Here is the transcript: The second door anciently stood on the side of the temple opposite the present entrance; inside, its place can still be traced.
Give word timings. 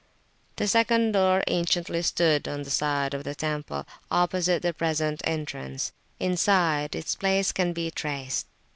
The 0.55 0.67
second 0.67 1.11
door 1.11 1.43
anciently 1.45 2.01
stood 2.01 2.47
on 2.47 2.63
the 2.63 2.71
side 2.71 3.13
of 3.13 3.23
the 3.23 3.35
temple 3.35 3.85
opposite 4.09 4.63
the 4.63 4.73
present 4.73 5.21
entrance; 5.25 5.91
inside, 6.19 6.95
its 6.95 7.15
place 7.15 7.51
can 7.51 7.67
still 7.67 7.73
be 7.83 7.91
traced. 7.91 8.47